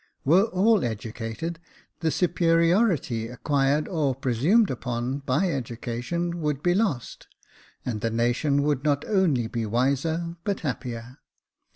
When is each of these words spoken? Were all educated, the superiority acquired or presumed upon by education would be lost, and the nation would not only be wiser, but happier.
Were 0.25 0.45
all 0.45 0.83
educated, 0.83 1.59
the 1.99 2.09
superiority 2.09 3.27
acquired 3.27 3.87
or 3.87 4.15
presumed 4.15 4.71
upon 4.71 5.19
by 5.19 5.51
education 5.51 6.41
would 6.41 6.63
be 6.63 6.73
lost, 6.73 7.27
and 7.85 8.01
the 8.01 8.09
nation 8.09 8.63
would 8.63 8.83
not 8.83 9.05
only 9.05 9.45
be 9.45 9.67
wiser, 9.67 10.37
but 10.43 10.61
happier. 10.61 11.19